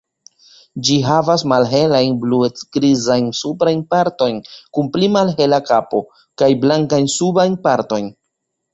[0.87, 4.41] Ĝi havas malhelajn, bluec-grizajn suprajn partojn
[4.79, 6.05] kun pli malhela kapo,
[6.43, 8.15] kaj blankajn subajn partojn.